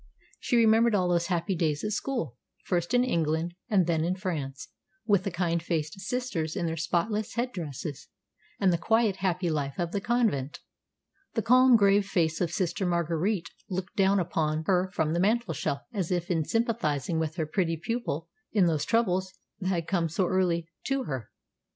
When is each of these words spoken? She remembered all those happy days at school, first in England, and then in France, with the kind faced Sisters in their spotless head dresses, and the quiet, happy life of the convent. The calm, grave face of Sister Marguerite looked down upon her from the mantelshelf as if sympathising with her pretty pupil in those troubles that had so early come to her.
She 0.39 0.57
remembered 0.57 0.95
all 0.95 1.07
those 1.09 1.27
happy 1.27 1.53
days 1.55 1.83
at 1.83 1.91
school, 1.91 2.35
first 2.65 2.95
in 2.95 3.03
England, 3.03 3.53
and 3.69 3.85
then 3.85 4.03
in 4.03 4.15
France, 4.15 4.69
with 5.05 5.25
the 5.25 5.29
kind 5.29 5.61
faced 5.61 5.99
Sisters 5.99 6.55
in 6.55 6.65
their 6.65 6.75
spotless 6.75 7.35
head 7.35 7.51
dresses, 7.51 8.07
and 8.59 8.73
the 8.73 8.79
quiet, 8.79 9.17
happy 9.17 9.47
life 9.47 9.75
of 9.77 9.91
the 9.91 10.01
convent. 10.01 10.59
The 11.35 11.43
calm, 11.43 11.75
grave 11.75 12.07
face 12.07 12.41
of 12.41 12.49
Sister 12.49 12.83
Marguerite 12.83 13.51
looked 13.69 13.95
down 13.95 14.19
upon 14.19 14.63
her 14.65 14.89
from 14.91 15.13
the 15.13 15.19
mantelshelf 15.19 15.81
as 15.93 16.09
if 16.11 16.31
sympathising 16.47 17.19
with 17.19 17.35
her 17.35 17.45
pretty 17.45 17.77
pupil 17.77 18.27
in 18.51 18.65
those 18.65 18.85
troubles 18.85 19.31
that 19.59 19.67
had 19.67 19.79
so 20.09 20.25
early 20.25 20.63
come 20.63 20.67
to 20.85 21.03
her. 21.03 21.29